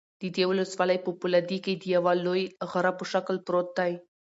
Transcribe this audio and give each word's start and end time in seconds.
د 0.21 0.23
دې 0.35 0.43
ولسوالۍ 0.49 0.97
په 1.03 1.09
فولادي 1.19 1.57
کې 1.65 1.73
د 1.75 1.83
یوه 1.95 2.13
لوی 2.25 2.41
غره 2.71 2.91
په 2.99 3.05
شکل 3.11 3.35
پروت 3.45 3.67
دى 3.77 3.91